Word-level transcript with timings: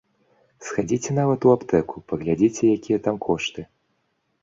Схадзіце 0.69 1.09
нават 1.19 1.47
у 1.51 1.53
аптэку, 1.57 2.03
паглядзіце 2.09 2.63
якія 2.79 2.99
там 3.09 3.25
кошты. 3.31 3.61